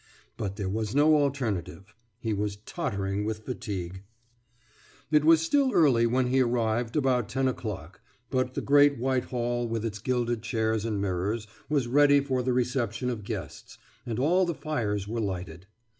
[0.35, 1.93] But there was no alternative.
[2.19, 4.01] He was tottering with fatigue.
[5.11, 8.01] It was still early when he arrived, about ten o'clock;
[8.31, 12.51] but the great white hall with its gilded chairs and mirrors was ready for the
[12.51, 15.67] reception of guests, and all the fires were lighted.